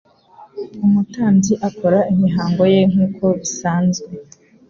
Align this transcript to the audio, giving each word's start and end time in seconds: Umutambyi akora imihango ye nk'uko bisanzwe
Umutambyi 0.85 1.53
akora 1.69 1.99
imihango 2.13 2.63
ye 2.73 2.79
nk'uko 2.91 3.23
bisanzwe 3.39 4.09